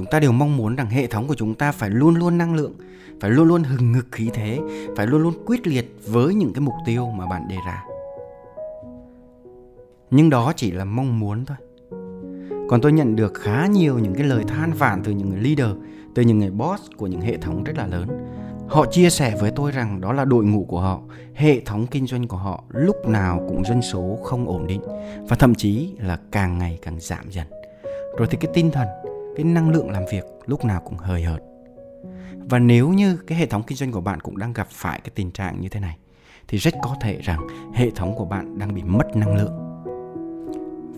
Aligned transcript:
chúng 0.00 0.10
ta 0.10 0.20
đều 0.20 0.32
mong 0.32 0.56
muốn 0.56 0.76
rằng 0.76 0.90
hệ 0.90 1.06
thống 1.06 1.28
của 1.28 1.34
chúng 1.34 1.54
ta 1.54 1.72
phải 1.72 1.90
luôn 1.90 2.14
luôn 2.14 2.38
năng 2.38 2.54
lượng, 2.54 2.74
phải 3.20 3.30
luôn 3.30 3.48
luôn 3.48 3.62
hừng 3.62 3.92
ngực 3.92 4.06
khí 4.12 4.30
thế, 4.34 4.58
phải 4.96 5.06
luôn 5.06 5.22
luôn 5.22 5.34
quyết 5.46 5.66
liệt 5.66 5.96
với 6.06 6.34
những 6.34 6.52
cái 6.52 6.60
mục 6.60 6.74
tiêu 6.86 7.06
mà 7.06 7.26
bạn 7.26 7.48
đề 7.48 7.56
ra. 7.66 7.84
Nhưng 10.10 10.30
đó 10.30 10.52
chỉ 10.56 10.70
là 10.70 10.84
mong 10.84 11.20
muốn 11.20 11.44
thôi. 11.44 11.56
Còn 12.68 12.80
tôi 12.80 12.92
nhận 12.92 13.16
được 13.16 13.34
khá 13.34 13.66
nhiều 13.66 13.98
những 13.98 14.14
cái 14.14 14.24
lời 14.24 14.44
than 14.48 14.72
vãn 14.72 15.02
từ 15.02 15.12
những 15.12 15.30
người 15.30 15.40
leader, 15.40 15.76
từ 16.14 16.22
những 16.22 16.38
người 16.38 16.50
boss 16.50 16.82
của 16.96 17.06
những 17.06 17.20
hệ 17.20 17.36
thống 17.36 17.64
rất 17.64 17.76
là 17.76 17.86
lớn. 17.86 18.08
Họ 18.68 18.86
chia 18.86 19.10
sẻ 19.10 19.36
với 19.40 19.50
tôi 19.50 19.72
rằng 19.72 20.00
đó 20.00 20.12
là 20.12 20.24
đội 20.24 20.44
ngũ 20.44 20.64
của 20.64 20.80
họ, 20.80 21.00
hệ 21.34 21.60
thống 21.60 21.86
kinh 21.86 22.06
doanh 22.06 22.28
của 22.28 22.36
họ 22.36 22.64
lúc 22.68 23.08
nào 23.08 23.44
cũng 23.48 23.64
dân 23.64 23.82
số 23.82 24.18
không 24.22 24.48
ổn 24.48 24.66
định 24.66 24.80
và 25.28 25.36
thậm 25.36 25.54
chí 25.54 25.92
là 25.98 26.18
càng 26.30 26.58
ngày 26.58 26.78
càng 26.82 26.96
giảm 27.00 27.30
dần. 27.30 27.46
Rồi 28.18 28.28
thì 28.30 28.38
cái 28.40 28.50
tinh 28.54 28.70
thần 28.70 28.88
cái 29.36 29.44
năng 29.44 29.70
lượng 29.70 29.90
làm 29.90 30.02
việc 30.12 30.24
lúc 30.46 30.64
nào 30.64 30.80
cũng 30.84 30.98
hời 30.98 31.22
hợt. 31.22 31.40
Và 32.50 32.58
nếu 32.58 32.88
như 32.88 33.16
cái 33.26 33.38
hệ 33.38 33.46
thống 33.46 33.62
kinh 33.66 33.78
doanh 33.78 33.92
của 33.92 34.00
bạn 34.00 34.20
cũng 34.20 34.38
đang 34.38 34.52
gặp 34.52 34.66
phải 34.70 35.00
cái 35.04 35.10
tình 35.14 35.30
trạng 35.30 35.60
như 35.60 35.68
thế 35.68 35.80
này, 35.80 35.98
thì 36.48 36.58
rất 36.58 36.74
có 36.82 36.96
thể 37.00 37.18
rằng 37.22 37.40
hệ 37.74 37.90
thống 37.90 38.14
của 38.16 38.24
bạn 38.24 38.58
đang 38.58 38.74
bị 38.74 38.82
mất 38.82 39.16
năng 39.16 39.34
lượng. 39.34 39.52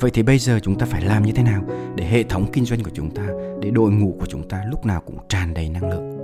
Vậy 0.01 0.11
thì 0.15 0.23
bây 0.23 0.39
giờ 0.39 0.61
chúng 0.63 0.79
ta 0.79 0.87
phải 0.87 1.03
làm 1.03 1.23
như 1.23 1.33
thế 1.33 1.43
nào 1.43 1.63
để 1.97 2.05
hệ 2.05 2.23
thống 2.23 2.47
kinh 2.53 2.65
doanh 2.65 2.83
của 2.83 2.91
chúng 2.95 3.11
ta, 3.11 3.29
để 3.61 3.71
đội 3.71 3.91
ngũ 3.91 4.17
của 4.21 4.27
chúng 4.27 4.49
ta 4.49 4.65
lúc 4.71 4.87
nào 4.87 5.01
cũng 5.07 5.19
tràn 5.29 5.55
đầy 5.55 5.69
năng 5.69 5.91
lượng? 5.91 6.19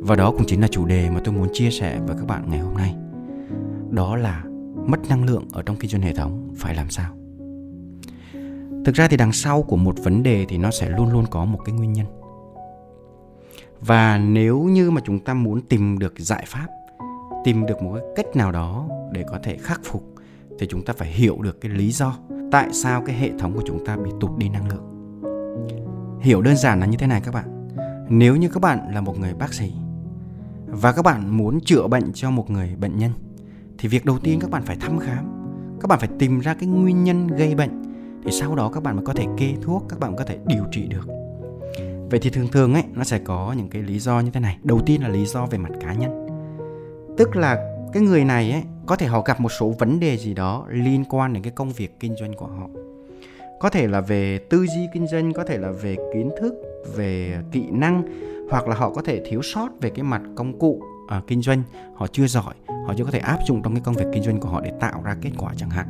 Và 0.00 0.16
đó 0.16 0.30
cũng 0.30 0.46
chính 0.46 0.60
là 0.60 0.68
chủ 0.68 0.84
đề 0.84 1.10
mà 1.10 1.20
tôi 1.24 1.34
muốn 1.34 1.48
chia 1.52 1.70
sẻ 1.70 1.98
với 2.06 2.16
các 2.16 2.26
bạn 2.26 2.50
ngày 2.50 2.58
hôm 2.58 2.74
nay. 2.74 2.94
Đó 3.90 4.16
là 4.16 4.44
mất 4.86 5.08
năng 5.08 5.24
lượng 5.24 5.48
ở 5.52 5.62
trong 5.62 5.76
kinh 5.76 5.90
doanh 5.90 6.02
hệ 6.02 6.14
thống 6.14 6.54
phải 6.56 6.74
làm 6.74 6.90
sao? 6.90 7.12
Thực 8.86 8.94
ra 8.94 9.08
thì 9.08 9.16
đằng 9.16 9.32
sau 9.32 9.62
của 9.62 9.76
một 9.76 9.94
vấn 10.04 10.22
đề 10.22 10.46
thì 10.48 10.58
nó 10.58 10.70
sẽ 10.70 10.88
luôn 10.88 11.12
luôn 11.12 11.24
có 11.30 11.44
một 11.44 11.58
cái 11.64 11.74
nguyên 11.74 11.92
nhân. 11.92 12.06
Và 13.80 14.18
nếu 14.18 14.62
như 14.62 14.90
mà 14.90 15.00
chúng 15.04 15.18
ta 15.18 15.34
muốn 15.34 15.60
tìm 15.60 15.98
được 15.98 16.14
giải 16.18 16.44
pháp, 16.46 16.66
tìm 17.44 17.66
được 17.66 17.82
một 17.82 17.92
cái 17.94 18.02
cách 18.16 18.36
nào 18.36 18.52
đó 18.52 18.88
để 19.12 19.24
có 19.30 19.38
thể 19.42 19.56
khắc 19.56 19.80
phục, 19.84 20.14
thì 20.58 20.66
chúng 20.66 20.84
ta 20.84 20.92
phải 20.96 21.08
hiểu 21.08 21.38
được 21.42 21.60
cái 21.60 21.72
lý 21.72 21.90
do 21.90 22.18
tại 22.52 22.68
sao 22.72 23.02
cái 23.06 23.16
hệ 23.16 23.30
thống 23.38 23.54
của 23.54 23.62
chúng 23.66 23.86
ta 23.86 23.96
bị 23.96 24.10
tụt 24.20 24.38
đi 24.38 24.48
năng 24.48 24.68
lượng. 24.68 24.84
Hiểu 26.20 26.42
đơn 26.42 26.56
giản 26.56 26.80
là 26.80 26.86
như 26.86 26.96
thế 26.96 27.06
này 27.06 27.20
các 27.24 27.34
bạn. 27.34 27.68
Nếu 28.08 28.36
như 28.36 28.48
các 28.48 28.60
bạn 28.60 28.94
là 28.94 29.00
một 29.00 29.18
người 29.18 29.34
bác 29.34 29.54
sĩ 29.54 29.72
và 30.66 30.92
các 30.92 31.02
bạn 31.02 31.36
muốn 31.36 31.60
chữa 31.60 31.86
bệnh 31.86 32.12
cho 32.12 32.30
một 32.30 32.50
người 32.50 32.76
bệnh 32.80 32.98
nhân, 32.98 33.12
thì 33.78 33.88
việc 33.88 34.04
đầu 34.04 34.18
tiên 34.18 34.40
các 34.40 34.50
bạn 34.50 34.62
phải 34.62 34.76
thăm 34.76 34.98
khám, 34.98 35.24
các 35.80 35.86
bạn 35.88 35.98
phải 35.98 36.08
tìm 36.18 36.40
ra 36.40 36.54
cái 36.54 36.68
nguyên 36.68 37.04
nhân 37.04 37.26
gây 37.26 37.54
bệnh 37.54 37.85
thì 38.26 38.32
sau 38.32 38.54
đó 38.54 38.70
các 38.74 38.82
bạn 38.82 38.96
mới 38.96 39.04
có 39.04 39.12
thể 39.12 39.26
kê 39.36 39.54
thuốc 39.62 39.84
các 39.88 40.00
bạn 40.00 40.16
có 40.16 40.24
thể 40.24 40.38
điều 40.46 40.64
trị 40.70 40.86
được. 40.86 41.06
Vậy 42.10 42.20
thì 42.20 42.30
thường 42.30 42.48
thường 42.52 42.74
ấy 42.74 42.82
nó 42.94 43.04
sẽ 43.04 43.18
có 43.18 43.54
những 43.56 43.68
cái 43.68 43.82
lý 43.82 43.98
do 43.98 44.20
như 44.20 44.30
thế 44.30 44.40
này. 44.40 44.58
Đầu 44.62 44.80
tiên 44.86 45.02
là 45.02 45.08
lý 45.08 45.26
do 45.26 45.46
về 45.46 45.58
mặt 45.58 45.70
cá 45.80 45.92
nhân. 45.92 46.26
Tức 47.18 47.36
là 47.36 47.78
cái 47.92 48.02
người 48.02 48.24
này 48.24 48.52
ấy 48.52 48.62
có 48.86 48.96
thể 48.96 49.06
họ 49.06 49.22
gặp 49.22 49.40
một 49.40 49.48
số 49.48 49.74
vấn 49.78 50.00
đề 50.00 50.16
gì 50.16 50.34
đó 50.34 50.66
liên 50.68 51.04
quan 51.10 51.32
đến 51.32 51.42
cái 51.42 51.52
công 51.52 51.70
việc 51.70 52.00
kinh 52.00 52.16
doanh 52.16 52.34
của 52.34 52.46
họ. 52.46 52.68
Có 53.60 53.70
thể 53.70 53.86
là 53.86 54.00
về 54.00 54.38
tư 54.38 54.66
duy 54.66 54.88
kinh 54.94 55.06
doanh 55.06 55.32
có 55.32 55.44
thể 55.44 55.58
là 55.58 55.70
về 55.70 55.96
kiến 56.14 56.30
thức 56.40 56.54
về 56.96 57.38
kỹ 57.52 57.64
năng 57.70 58.02
hoặc 58.50 58.68
là 58.68 58.76
họ 58.76 58.90
có 58.90 59.02
thể 59.02 59.22
thiếu 59.26 59.42
sót 59.42 59.68
về 59.80 59.90
cái 59.90 60.02
mặt 60.02 60.22
công 60.34 60.58
cụ 60.58 60.82
à, 61.08 61.22
kinh 61.26 61.42
doanh. 61.42 61.62
Họ 61.94 62.06
chưa 62.06 62.26
giỏi 62.26 62.54
họ 62.86 62.94
chưa 62.96 63.04
có 63.04 63.10
thể 63.10 63.18
áp 63.18 63.38
dụng 63.46 63.62
trong 63.62 63.74
cái 63.74 63.82
công 63.84 63.94
việc 63.94 64.06
kinh 64.12 64.22
doanh 64.22 64.40
của 64.40 64.48
họ 64.48 64.60
để 64.60 64.72
tạo 64.80 65.02
ra 65.04 65.16
kết 65.22 65.30
quả 65.38 65.54
chẳng 65.56 65.70
hạn 65.70 65.86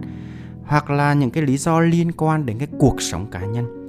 hoặc 0.66 0.90
là 0.90 1.14
những 1.14 1.30
cái 1.30 1.42
lý 1.42 1.56
do 1.56 1.80
liên 1.80 2.12
quan 2.12 2.46
đến 2.46 2.58
cái 2.58 2.68
cuộc 2.78 3.02
sống 3.02 3.26
cá 3.30 3.40
nhân. 3.40 3.82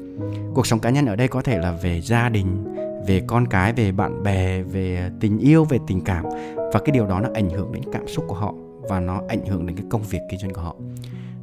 Cuộc 0.54 0.68
sống 0.68 0.80
cá 0.80 0.90
nhân 0.90 1.06
ở 1.06 1.16
đây 1.16 1.28
có 1.28 1.42
thể 1.42 1.58
là 1.58 1.72
về 1.72 2.02
gia 2.02 2.30
đình, 2.30 2.76
về 3.08 3.22
con 3.28 3.48
cái, 3.48 3.74
về 3.74 3.92
bạn 3.92 4.24
bè, 4.24 4.62
về 4.62 5.10
tình 5.20 5.38
yêu, 5.38 5.64
về 5.64 5.80
tình 5.88 6.02
cảm. 6.02 6.26
Và 6.56 6.80
cái 6.86 6.92
điều 6.92 7.08
đó 7.08 7.20
nó 7.20 7.30
ảnh 7.34 7.50
hưởng 7.50 7.72
đến 7.72 7.84
cảm 7.92 8.08
xúc 8.08 8.26
của 8.28 8.36
họ 8.36 8.54
và 8.90 9.00
nó 9.00 9.22
ảnh 9.28 9.46
hưởng 9.46 9.66
đến 9.66 9.76
cái 9.76 9.86
công 9.90 10.02
việc 10.02 10.20
kinh 10.30 10.40
doanh 10.40 10.54
của 10.54 10.62
họ. 10.62 10.76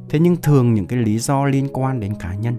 Thế 0.09 0.19
nhưng 0.19 0.35
thường 0.35 0.73
những 0.73 0.87
cái 0.87 0.99
lý 0.99 1.19
do 1.19 1.45
liên 1.45 1.67
quan 1.73 1.99
đến 1.99 2.13
cá 2.19 2.35
nhân 2.35 2.55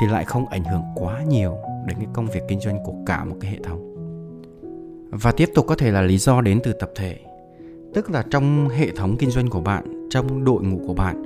thì 0.00 0.06
lại 0.06 0.24
không 0.24 0.46
ảnh 0.46 0.64
hưởng 0.64 0.82
quá 0.94 1.22
nhiều 1.28 1.56
đến 1.86 1.96
cái 1.96 2.06
công 2.12 2.26
việc 2.26 2.42
kinh 2.48 2.60
doanh 2.60 2.78
của 2.84 2.94
cả 3.06 3.24
một 3.24 3.36
cái 3.40 3.50
hệ 3.50 3.58
thống. 3.64 3.92
Và 5.10 5.32
tiếp 5.32 5.50
tục 5.54 5.66
có 5.68 5.74
thể 5.74 5.90
là 5.90 6.02
lý 6.02 6.18
do 6.18 6.40
đến 6.40 6.60
từ 6.64 6.72
tập 6.72 6.90
thể. 6.94 7.16
Tức 7.94 8.10
là 8.10 8.24
trong 8.30 8.68
hệ 8.68 8.90
thống 8.90 9.16
kinh 9.16 9.30
doanh 9.30 9.50
của 9.50 9.60
bạn, 9.60 10.08
trong 10.10 10.44
đội 10.44 10.62
ngũ 10.62 10.86
của 10.86 10.94
bạn 10.94 11.22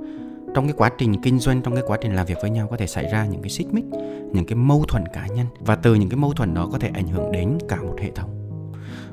trong 0.55 0.67
cái 0.67 0.75
quá 0.77 0.91
trình 0.99 1.23
kinh 1.23 1.39
doanh, 1.39 1.63
trong 1.63 1.75
cái 1.75 1.85
quá 1.87 1.99
trình 2.01 2.15
làm 2.15 2.27
việc 2.27 2.39
với 2.43 2.51
nhau 2.51 2.69
có 2.71 2.77
thể 2.77 2.87
xảy 2.87 3.09
ra 3.13 3.27
những 3.27 3.43
cái 3.43 3.51
xích 3.51 3.67
mích, 3.73 3.85
những 4.33 4.47
cái 4.47 4.57
mâu 4.57 4.85
thuẫn 4.89 5.05
cá 5.13 5.27
nhân. 5.27 5.47
Và 5.61 5.77
từ 5.77 5.95
những 5.95 6.09
cái 6.09 6.17
mâu 6.17 6.33
thuẫn 6.33 6.55
đó 6.55 6.69
có 6.73 6.79
thể 6.79 6.91
ảnh 6.95 7.09
hưởng 7.09 7.33
đến 7.33 7.59
cả 7.69 7.77
một 7.83 7.97
hệ 8.01 8.11
thống. 8.11 8.37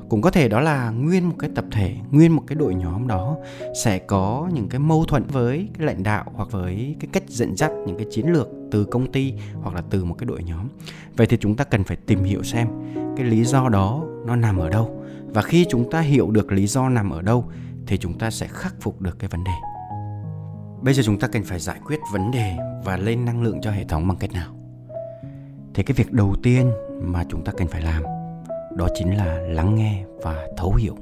Cũng 0.08 0.22
có 0.22 0.30
thể 0.30 0.48
đó 0.48 0.60
là 0.60 0.90
nguyên 0.90 1.28
một 1.28 1.34
cái 1.38 1.50
tập 1.54 1.64
thể, 1.70 1.94
nguyên 2.10 2.32
một 2.32 2.42
cái 2.46 2.56
đội 2.56 2.74
nhóm 2.74 3.08
đó 3.08 3.36
sẽ 3.84 3.98
có 3.98 4.48
những 4.52 4.68
cái 4.68 4.78
mâu 4.78 5.04
thuẫn 5.04 5.22
với 5.22 5.68
cái 5.78 5.86
lãnh 5.86 6.02
đạo 6.02 6.24
hoặc 6.34 6.48
với 6.52 6.96
cái 7.00 7.08
cách 7.12 7.22
dẫn 7.28 7.56
dắt 7.56 7.70
những 7.86 7.96
cái 7.96 8.06
chiến 8.10 8.26
lược 8.26 8.48
từ 8.70 8.84
công 8.84 9.12
ty 9.12 9.34
hoặc 9.62 9.74
là 9.74 9.82
từ 9.90 10.04
một 10.04 10.14
cái 10.18 10.26
đội 10.26 10.42
nhóm. 10.42 10.68
Vậy 11.16 11.26
thì 11.26 11.36
chúng 11.40 11.56
ta 11.56 11.64
cần 11.64 11.84
phải 11.84 11.96
tìm 11.96 12.24
hiểu 12.24 12.42
xem 12.42 12.68
cái 13.16 13.26
lý 13.26 13.44
do 13.44 13.68
đó 13.68 14.04
nó 14.26 14.36
nằm 14.36 14.58
ở 14.58 14.68
đâu. 14.68 15.04
Và 15.26 15.42
khi 15.42 15.66
chúng 15.68 15.90
ta 15.90 16.00
hiểu 16.00 16.30
được 16.30 16.52
lý 16.52 16.66
do 16.66 16.88
nằm 16.88 17.10
ở 17.10 17.22
đâu, 17.22 17.44
thì 17.86 17.98
chúng 17.98 18.18
ta 18.18 18.30
sẽ 18.30 18.48
khắc 18.48 18.74
phục 18.80 19.00
được 19.00 19.18
cái 19.18 19.28
vấn 19.28 19.44
đề. 19.44 19.77
Bây 20.82 20.94
giờ 20.94 21.02
chúng 21.06 21.18
ta 21.18 21.28
cần 21.28 21.42
phải 21.44 21.58
giải 21.58 21.80
quyết 21.84 22.00
vấn 22.12 22.30
đề 22.30 22.56
và 22.84 22.96
lên 22.96 23.24
năng 23.24 23.42
lượng 23.42 23.60
cho 23.60 23.70
hệ 23.70 23.84
thống 23.84 24.08
bằng 24.08 24.16
cách 24.16 24.32
nào? 24.32 24.54
Thế 25.74 25.82
cái 25.82 25.94
việc 25.94 26.12
đầu 26.12 26.34
tiên 26.42 26.70
mà 27.02 27.24
chúng 27.28 27.44
ta 27.44 27.52
cần 27.52 27.68
phải 27.68 27.82
làm 27.82 28.02
đó 28.76 28.88
chính 28.94 29.16
là 29.16 29.38
lắng 29.38 29.74
nghe 29.74 30.04
và 30.22 30.48
thấu 30.56 30.74
hiểu. 30.74 30.96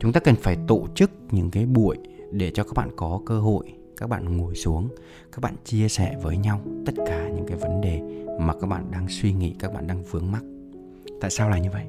Chúng 0.00 0.12
ta 0.12 0.20
cần 0.20 0.34
phải 0.34 0.56
tổ 0.66 0.86
chức 0.94 1.10
những 1.30 1.50
cái 1.50 1.66
buổi 1.66 1.96
để 2.32 2.50
cho 2.54 2.64
các 2.64 2.72
bạn 2.76 2.90
có 2.96 3.20
cơ 3.26 3.40
hội 3.40 3.72
các 3.96 4.08
bạn 4.08 4.36
ngồi 4.36 4.54
xuống, 4.54 4.88
các 5.32 5.40
bạn 5.40 5.54
chia 5.64 5.88
sẻ 5.88 6.16
với 6.22 6.36
nhau 6.36 6.60
tất 6.86 6.92
cả 7.06 7.28
những 7.28 7.46
cái 7.48 7.56
vấn 7.56 7.80
đề 7.80 8.00
mà 8.40 8.54
các 8.60 8.66
bạn 8.66 8.84
đang 8.90 9.08
suy 9.08 9.32
nghĩ, 9.32 9.54
các 9.58 9.74
bạn 9.74 9.86
đang 9.86 10.02
vướng 10.02 10.32
mắc. 10.32 10.42
Tại 11.20 11.30
sao 11.30 11.50
là 11.50 11.58
như 11.58 11.70
vậy? 11.70 11.84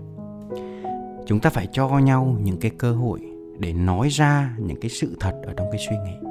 Chúng 1.25 1.39
ta 1.39 1.49
phải 1.49 1.67
cho 1.71 1.87
nhau 1.89 2.37
những 2.43 2.57
cái 2.57 2.71
cơ 2.77 2.91
hội 2.91 3.19
để 3.59 3.73
nói 3.73 4.07
ra 4.09 4.55
những 4.57 4.79
cái 4.81 4.89
sự 4.89 5.17
thật 5.19 5.41
ở 5.43 5.53
trong 5.57 5.67
cái 5.71 5.81
suy 5.89 5.95
nghĩ, 6.05 6.27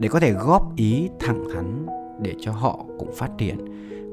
để 0.00 0.08
có 0.08 0.20
thể 0.20 0.32
góp 0.32 0.76
ý 0.76 1.08
thẳng 1.18 1.44
thắn 1.54 1.86
để 2.22 2.34
cho 2.40 2.52
họ 2.52 2.84
cũng 2.98 3.12
phát 3.14 3.30
triển, 3.38 3.56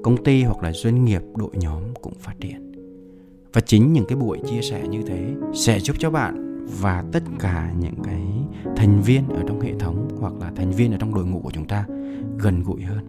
công 0.04 0.24
ty 0.24 0.44
hoặc 0.44 0.64
là 0.64 0.72
doanh 0.72 1.06
nghiệp, 1.06 1.22
đội 1.36 1.52
nhóm 1.54 1.82
cũng 2.02 2.14
phát 2.20 2.34
triển. 2.40 2.72
Và 3.54 3.62
chính 3.62 3.94
những 3.94 4.06
cái 4.08 4.16
buổi 4.16 4.40
chia 4.46 4.62
sẻ 4.62 4.88
như 4.90 5.02
thế 5.08 5.34
sẽ 5.54 5.80
giúp 5.80 5.96
cho 6.00 6.12
bạn 6.12 6.68
và 6.82 7.04
tất 7.12 7.24
cả 7.40 7.72
những 7.80 7.96
cái 8.04 8.22
thành 8.76 9.02
viên 9.02 9.30
ở 9.30 9.44
trong 9.48 9.62
hệ 9.62 9.74
thống 9.80 10.08
hoặc 10.20 10.34
là 10.42 10.52
thành 10.56 10.72
viên 10.72 10.92
ở 10.92 10.98
trong 10.98 11.14
đội 11.14 11.26
ngũ 11.26 11.40
của 11.40 11.52
chúng 11.52 11.68
ta 11.68 11.86
gần 12.38 12.64
gũi 12.64 12.82
hơn. 12.82 13.06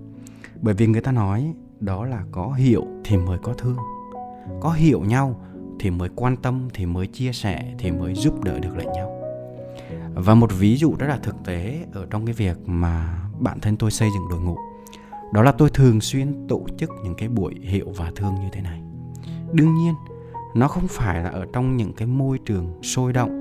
Bởi 0.63 0.75
vì 0.75 0.87
người 0.87 1.01
ta 1.01 1.13
nói 1.13 1.55
đó 1.81 2.05
là 2.05 2.25
có 2.33 2.53
hiểu 2.53 2.87
thì 3.05 3.17
mới 3.17 3.39
có 3.43 3.53
thương, 3.53 3.77
có 4.61 4.73
hiểu 4.73 5.01
nhau 5.01 5.41
thì 5.81 5.91
mới 5.91 6.09
quan 6.17 6.37
tâm, 6.37 6.69
thì 6.75 6.87
mới 6.87 7.07
chia 7.07 7.33
sẻ, 7.33 7.75
thì 7.79 7.91
mới 7.91 8.15
giúp 8.15 8.45
đỡ 8.45 8.59
được 8.59 8.77
lẫn 8.77 8.87
nhau 8.95 9.24
và 10.15 10.35
một 10.35 10.51
ví 10.59 10.77
dụ 10.77 10.95
rất 10.99 11.07
là 11.07 11.17
thực 11.17 11.37
tế 11.45 11.87
ở 11.93 12.07
trong 12.11 12.27
cái 12.27 12.35
việc 12.35 12.57
mà 12.67 13.19
bản 13.39 13.61
thân 13.61 13.77
tôi 13.77 13.91
xây 13.91 14.09
dựng 14.15 14.29
đội 14.31 14.41
ngũ. 14.41 14.57
Đó 15.33 15.43
là 15.43 15.53
tôi 15.53 15.71
thường 15.71 16.01
xuyên 16.01 16.47
tổ 16.49 16.67
chức 16.79 16.91
những 17.05 17.15
cái 17.15 17.29
buổi 17.29 17.55
hiệu 17.63 17.93
và 17.97 18.13
thương 18.17 18.35
như 18.35 18.49
thế 18.53 18.61
này. 18.61 18.81
Đương 19.53 19.75
nhiên, 19.75 19.95
nó 20.55 20.69
không 20.69 20.87
phải 20.89 21.23
là 21.23 21.29
ở 21.29 21.47
trong 21.53 21.77
những 21.77 21.93
cái 21.93 22.09
môi 22.09 22.39
trường 22.47 22.83
sôi 22.83 23.13
động, 23.13 23.41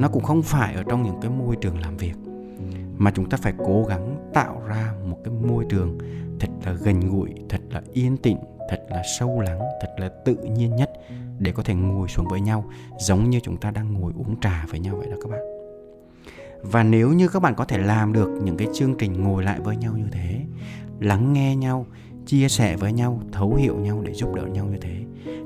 nó 0.00 0.08
cũng 0.08 0.22
không 0.22 0.42
phải 0.42 0.74
ở 0.74 0.82
trong 0.82 1.02
những 1.02 1.20
cái 1.22 1.30
môi 1.30 1.56
trường 1.56 1.78
làm 1.78 1.96
việc, 1.96 2.14
mà 2.96 3.10
chúng 3.10 3.28
ta 3.28 3.36
phải 3.36 3.52
cố 3.58 3.84
gắng 3.88 4.30
tạo 4.34 4.62
ra 4.66 4.92
một 5.08 5.18
cái 5.24 5.34
môi 5.48 5.64
trường 5.68 5.98
thật 6.40 6.48
là 6.64 6.72
gần 6.72 7.00
gũi, 7.00 7.30
thật 7.48 7.60
là 7.70 7.82
yên 7.92 8.16
tĩnh, 8.16 8.38
thật 8.70 8.86
là 8.90 9.02
sâu 9.18 9.40
lắng, 9.40 9.60
thật 9.80 9.94
là 9.98 10.08
tự 10.24 10.34
nhiên 10.34 10.76
nhất 10.76 10.90
để 11.38 11.52
có 11.52 11.62
thể 11.62 11.74
ngồi 11.74 12.08
xuống 12.08 12.28
với 12.28 12.40
nhau, 12.40 12.64
giống 12.98 13.30
như 13.30 13.40
chúng 13.40 13.56
ta 13.56 13.70
đang 13.70 13.92
ngồi 13.92 14.12
uống 14.16 14.40
trà 14.40 14.66
với 14.70 14.80
nhau 14.80 14.96
vậy 14.96 15.08
đó 15.10 15.16
các 15.22 15.30
bạn 15.30 15.53
và 16.70 16.82
nếu 16.82 17.12
như 17.12 17.28
các 17.28 17.42
bạn 17.42 17.54
có 17.54 17.64
thể 17.64 17.78
làm 17.78 18.12
được 18.12 18.28
những 18.42 18.56
cái 18.56 18.68
chương 18.74 18.94
trình 18.98 19.24
ngồi 19.24 19.42
lại 19.42 19.60
với 19.60 19.76
nhau 19.76 19.92
như 19.96 20.06
thế, 20.12 20.40
lắng 21.00 21.32
nghe 21.32 21.56
nhau, 21.56 21.86
chia 22.26 22.48
sẻ 22.48 22.76
với 22.76 22.92
nhau, 22.92 23.20
thấu 23.32 23.54
hiểu 23.54 23.76
nhau 23.76 24.02
để 24.04 24.12
giúp 24.12 24.34
đỡ 24.34 24.42
nhau 24.46 24.66
như 24.66 24.78
thế, 24.80 24.96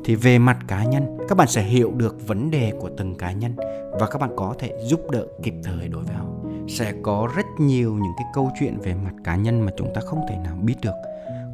thì 0.04 0.14
về 0.14 0.38
mặt 0.38 0.58
cá 0.68 0.84
nhân, 0.84 1.18
các 1.28 1.38
bạn 1.38 1.48
sẽ 1.48 1.62
hiểu 1.62 1.92
được 1.96 2.26
vấn 2.26 2.50
đề 2.50 2.72
của 2.80 2.90
từng 2.96 3.14
cá 3.14 3.32
nhân 3.32 3.56
và 4.00 4.06
các 4.10 4.20
bạn 4.20 4.30
có 4.36 4.54
thể 4.58 4.78
giúp 4.84 5.00
đỡ 5.10 5.26
kịp 5.42 5.54
thời 5.64 5.88
đối 5.88 6.04
với 6.04 6.14
họ. 6.14 6.26
Sẽ 6.68 6.92
có 7.02 7.28
rất 7.36 7.46
nhiều 7.58 7.94
những 7.94 8.12
cái 8.16 8.26
câu 8.34 8.50
chuyện 8.60 8.78
về 8.80 8.94
mặt 8.94 9.14
cá 9.24 9.36
nhân 9.36 9.60
mà 9.60 9.72
chúng 9.76 9.94
ta 9.94 10.00
không 10.00 10.20
thể 10.28 10.36
nào 10.44 10.56
biết 10.62 10.76
được. 10.82 10.94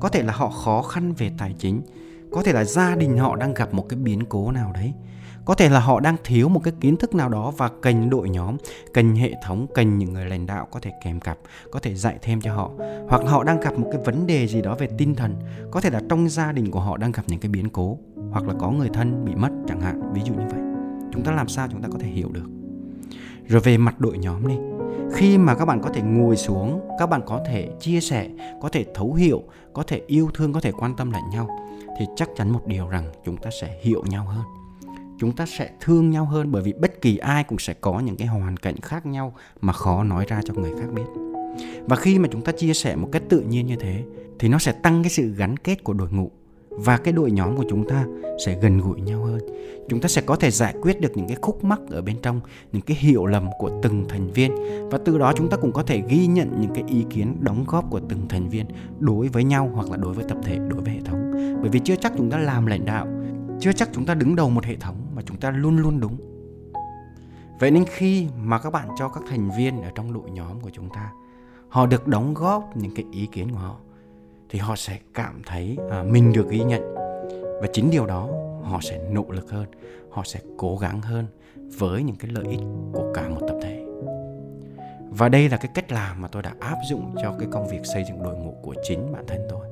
Có 0.01 0.09
thể 0.09 0.23
là 0.23 0.33
họ 0.33 0.51
khó 0.51 0.83
khăn 0.83 1.13
về 1.13 1.31
tài 1.39 1.55
chính, 1.59 1.83
có 2.33 2.43
thể 2.43 2.53
là 2.53 2.65
gia 2.65 2.95
đình 2.95 3.19
họ 3.19 3.37
đang 3.37 3.55
gặp 3.55 3.75
một 3.75 3.87
cái 3.89 3.99
biến 3.99 4.25
cố 4.29 4.51
nào 4.51 4.73
đấy 4.75 4.93
có 5.45 5.55
thể 5.55 5.69
là 5.69 5.81
họ 5.81 6.01
đang 6.01 6.17
thiếu 6.25 6.49
một 6.49 6.61
cái 6.65 6.75
kiến 6.81 6.97
thức 6.97 7.15
nào 7.15 7.29
đó 7.29 7.53
và 7.57 7.71
cần 7.83 8.11
đội 8.11 8.31
nhóm 8.31 8.57
cần 8.93 9.15
hệ 9.15 9.35
thống 9.45 9.67
cần 9.75 9.99
những 9.99 10.13
người 10.13 10.27
lãnh 10.27 10.47
đạo 10.47 10.69
có 10.71 10.81
thể 10.81 10.91
kèm 11.05 11.21
cặp, 11.21 11.39
có 11.71 11.81
thể 11.81 11.95
dạy 11.95 12.19
thêm 12.23 12.41
cho 12.41 12.55
họ. 12.55 12.71
Hoặc 13.09 13.23
họ 13.27 13.45
đang 13.45 13.61
gặp 13.61 13.79
một 13.79 13.89
cái 13.93 14.01
vấn 14.05 14.27
đề 14.27 14.47
gì 14.47 14.63
đó 14.63 14.75
về 14.75 14.89
tinh 14.99 15.15
thần. 15.15 15.35
Có 15.71 15.81
thể 15.81 15.91
là 15.91 16.01
trong 16.09 16.29
gia 16.29 16.53
đình 16.53 16.71
của 16.71 16.81
họ 16.81 16.97
đang 16.97 17.13
gặp 17.13 17.23
những 17.27 17.41
cái 17.41 17.49
biến 17.49 17.69
cố. 17.69 17.99
Hoặc 18.31 18.49
là 18.49 18.55
có 18.59 18.71
người 18.71 18.89
thân 18.89 19.25
bị 19.25 19.35
mất 19.35 19.51
chẳng 19.69 19.81
hạn, 19.81 20.13
ví 20.13 20.21
dụ 20.25 20.35
như 20.35 20.47
vậy. 20.51 20.61
Chúng 21.13 21.23
ta 21.25 21.33
làm 21.33 21.49
sao 21.49 21.69
chúng 21.71 21.83
ta 21.83 21.89
có 21.93 21.99
thể 21.99 22.09
hiểu 22.09 22.29
được? 22.33 22.47
Rồi 23.47 23.61
về 23.61 23.79
mặt 23.79 24.01
đội 24.01 24.19
nhóm 24.19 24.49
đi. 24.49 24.55
Khi 25.13 25.39
mà 25.39 25.55
các 25.55 25.65
bạn 25.65 25.81
có 25.83 25.91
thể 25.91 26.03
ngồi 26.03 26.37
xuống, 26.37 26.81
các 26.99 27.07
bạn 27.07 27.21
có 27.27 27.41
thể 27.47 27.69
chia 27.81 28.01
sẻ, 28.01 28.29
có 28.63 28.69
thể 28.69 28.85
thấu 28.95 29.15
hiểu, 29.15 29.43
có 29.73 29.83
thể 29.83 30.03
yêu 30.07 30.31
thương, 30.35 30.53
có 30.53 30.61
thể 30.61 30.73
quan 30.73 30.97
tâm 30.97 31.11
lẫn 31.11 31.23
nhau, 31.33 31.49
thì 31.99 32.07
chắc 32.17 32.29
chắn 32.37 32.51
một 32.51 32.67
điều 32.67 32.89
rằng 32.89 33.13
chúng 33.25 33.37
ta 33.37 33.51
sẽ 33.61 33.79
hiểu 33.83 34.03
nhau 34.09 34.25
hơn 34.25 34.64
chúng 35.19 35.33
ta 35.33 35.47
sẽ 35.47 35.71
thương 35.81 36.11
nhau 36.11 36.25
hơn 36.25 36.53
bởi 36.53 36.63
vì 36.63 36.73
bất 36.73 37.01
kỳ 37.01 37.17
ai 37.17 37.45
cũng 37.45 37.59
sẽ 37.59 37.75
có 37.75 38.01
những 38.01 38.17
cái 38.17 38.29
hoàn 38.29 38.57
cảnh 38.57 38.77
khác 38.83 39.07
nhau 39.07 39.35
mà 39.61 39.73
khó 39.73 40.05
nói 40.05 40.25
ra 40.29 40.41
cho 40.45 40.55
người 40.55 40.73
khác 40.81 40.87
biết. 40.95 41.07
Và 41.87 41.97
khi 41.97 42.19
mà 42.19 42.29
chúng 42.33 42.43
ta 42.43 42.53
chia 42.53 42.75
sẻ 42.75 42.97
một 42.97 43.09
cách 43.13 43.23
tự 43.29 43.41
nhiên 43.41 43.67
như 43.67 43.77
thế, 43.77 44.03
thì 44.39 44.49
nó 44.49 44.59
sẽ 44.59 44.73
tăng 44.73 45.03
cái 45.03 45.11
sự 45.11 45.35
gắn 45.37 45.57
kết 45.57 45.85
của 45.85 45.93
đội 45.93 46.09
ngũ 46.11 46.31
và 46.71 46.97
cái 46.97 47.13
đội 47.13 47.31
nhóm 47.31 47.57
của 47.57 47.65
chúng 47.71 47.89
ta 47.89 48.07
sẽ 48.47 48.59
gần 48.61 48.79
gũi 48.79 49.01
nhau 49.01 49.25
hơn. 49.25 49.41
Chúng 49.89 50.01
ta 50.01 50.09
sẽ 50.09 50.21
có 50.21 50.37
thể 50.37 50.51
giải 50.51 50.75
quyết 50.83 51.01
được 51.01 51.17
những 51.17 51.29
cái 51.29 51.37
khúc 51.43 51.65
mắc 51.65 51.81
ở 51.91 52.03
bên 52.03 52.17
trong, 52.23 52.41
những 52.73 52.83
cái 52.83 52.97
hiểu 52.97 53.27
lầm 53.27 53.49
của 53.59 53.71
từng 53.83 54.05
thành 54.09 54.33
viên. 54.33 54.55
Và 54.91 54.99
từ 55.05 55.19
đó 55.19 55.33
chúng 55.37 55.51
ta 55.51 55.57
cũng 55.57 55.73
có 55.73 55.83
thể 55.83 56.03
ghi 56.09 56.27
nhận 56.27 56.61
những 56.61 56.75
cái 56.75 56.85
ý 56.89 57.05
kiến 57.11 57.37
đóng 57.41 57.65
góp 57.69 57.91
của 57.91 58.01
từng 58.09 58.29
thành 58.29 58.49
viên 58.49 58.67
đối 58.99 59.29
với 59.29 59.45
nhau 59.45 59.71
hoặc 59.75 59.91
là 59.91 59.97
đối 59.97 60.15
với 60.15 60.25
tập 60.29 60.39
thể, 60.43 60.59
đối 60.69 60.81
với 60.81 60.93
hệ 60.93 61.01
thống. 61.05 61.33
Bởi 61.61 61.71
vì 61.71 61.81
chưa 61.85 61.97
chắc 61.97 62.13
chúng 62.17 62.31
ta 62.31 62.39
làm 62.39 62.67
lãnh 62.67 62.85
đạo, 62.85 63.07
chưa 63.61 63.73
chắc 63.73 63.89
chúng 63.93 64.07
ta 64.07 64.15
đứng 64.15 64.37
đầu 64.37 64.51
một 64.51 64.65
hệ 64.65 64.77
thống 64.77 64.97
mà 65.15 65.23
chúng 65.27 65.37
ta 65.37 65.51
luôn 65.51 65.77
luôn 65.77 66.01
đúng. 66.01 66.17
Vậy 67.61 67.71
nên 67.71 67.85
khi 67.85 68.29
mà 68.37 68.59
các 68.59 68.71
bạn 68.71 68.89
cho 68.99 69.09
các 69.09 69.23
thành 69.29 69.51
viên 69.59 69.83
ở 69.83 69.91
trong 69.95 70.13
đội 70.13 70.31
nhóm 70.31 70.61
của 70.61 70.71
chúng 70.71 70.89
ta 70.95 71.13
họ 71.69 71.87
được 71.87 72.07
đóng 72.07 72.35
góp 72.35 72.77
những 72.77 72.95
cái 72.95 73.05
ý 73.13 73.27
kiến 73.33 73.51
của 73.51 73.59
họ 73.59 73.77
thì 74.49 74.59
họ 74.59 74.77
sẽ 74.77 74.99
cảm 75.15 75.43
thấy 75.47 75.79
à, 75.91 76.03
mình 76.03 76.33
được 76.33 76.49
ghi 76.51 76.65
nhận. 76.65 76.95
Và 77.61 77.67
chính 77.73 77.91
điều 77.91 78.07
đó 78.07 78.29
họ 78.63 78.81
sẽ 78.83 79.09
nỗ 79.11 79.25
lực 79.29 79.51
hơn 79.51 79.67
họ 80.11 80.23
sẽ 80.25 80.41
cố 80.57 80.77
gắng 80.77 81.01
hơn 81.01 81.27
với 81.79 82.03
những 82.03 82.17
cái 82.17 82.31
lợi 82.31 82.45
ích 82.51 82.61
của 82.93 83.13
cả 83.15 83.29
một 83.29 83.41
tập 83.49 83.57
thể. 83.63 83.87
Và 85.11 85.29
đây 85.29 85.49
là 85.49 85.57
cái 85.57 85.71
cách 85.75 85.93
làm 85.93 86.23
mà 86.23 86.29
tôi 86.29 86.43
đã 86.43 86.55
áp 86.61 86.77
dụng 86.91 87.15
cho 87.23 87.35
cái 87.39 87.49
công 87.51 87.69
việc 87.69 87.81
xây 87.85 88.05
dựng 88.09 88.23
đội 88.23 88.37
ngũ 88.37 88.55
của 88.63 88.75
chính 88.83 89.13
bản 89.13 89.25
thân 89.27 89.41
tôi. 89.51 89.67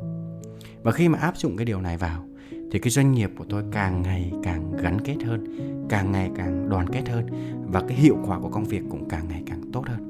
Và 0.83 0.93
khi 0.93 1.09
mà 1.09 1.19
áp 1.19 1.37
dụng 1.37 1.57
cái 1.57 1.65
điều 1.65 1.81
này 1.81 1.97
vào 1.97 2.25
thì 2.73 2.79
cái 2.79 2.91
doanh 2.91 3.13
nghiệp 3.13 3.31
của 3.39 3.45
tôi 3.49 3.63
càng 3.73 4.03
ngày 4.03 4.33
càng 4.43 4.73
gắn 4.77 5.01
kết 5.05 5.17
hơn 5.27 5.47
càng 5.89 6.13
ngày 6.13 6.31
càng 6.37 6.69
đoàn 6.69 6.89
kết 6.89 7.09
hơn 7.09 7.27
và 7.73 7.83
cái 7.89 7.97
hiệu 7.97 8.17
quả 8.27 8.39
của 8.39 8.49
công 8.49 8.65
việc 8.65 8.83
cũng 8.91 9.09
càng 9.09 9.29
ngày 9.29 9.43
càng 9.47 9.63
tốt 9.73 9.85
hơn. 9.87 10.09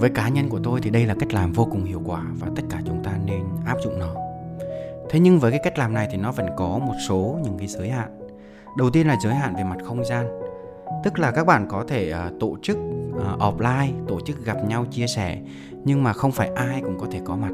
Với 0.00 0.10
cá 0.10 0.28
nhân 0.28 0.48
của 0.48 0.60
tôi 0.64 0.80
thì 0.80 0.90
đây 0.90 1.06
là 1.06 1.14
cách 1.14 1.34
làm 1.34 1.52
vô 1.52 1.68
cùng 1.70 1.84
hiệu 1.84 2.02
quả 2.04 2.24
và 2.40 2.48
tất 2.56 2.62
cả 2.70 2.82
chúng 2.86 3.04
ta 3.04 3.18
nên 3.24 3.40
áp 3.66 3.76
dụng 3.84 3.98
nó. 3.98 4.14
Thế 5.10 5.20
nhưng 5.20 5.38
với 5.38 5.50
cái 5.50 5.60
cách 5.64 5.78
làm 5.78 5.94
này 5.94 6.08
thì 6.10 6.16
nó 6.16 6.32
vẫn 6.32 6.46
có 6.56 6.78
một 6.78 6.94
số 7.08 7.38
những 7.44 7.58
cái 7.58 7.66
giới 7.66 7.90
hạn. 7.90 8.18
Đầu 8.78 8.90
tiên 8.90 9.06
là 9.06 9.16
giới 9.22 9.34
hạn 9.34 9.54
về 9.56 9.64
mặt 9.64 9.78
không 9.84 10.04
gian. 10.04 10.26
Tức 11.04 11.18
là 11.18 11.30
các 11.30 11.46
bạn 11.46 11.66
có 11.68 11.84
thể 11.88 12.12
uh, 12.12 12.40
tổ 12.40 12.56
chức 12.62 12.76
uh, 13.10 13.40
offline 13.40 13.92
tổ 14.08 14.20
chức 14.20 14.44
gặp 14.44 14.56
nhau 14.68 14.86
chia 14.90 15.06
sẻ 15.06 15.38
nhưng 15.84 16.02
mà 16.02 16.12
không 16.12 16.32
phải 16.32 16.50
ai 16.54 16.80
cũng 16.80 16.98
có 16.98 17.06
thể 17.10 17.20
có 17.24 17.36
mặt 17.36 17.52